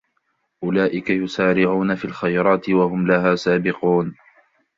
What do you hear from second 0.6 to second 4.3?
أُولَئِكَ يُسَارِعُونَ فِي الْخَيْرَاتِ وَهُمْ لَهَا سَابِقُونَ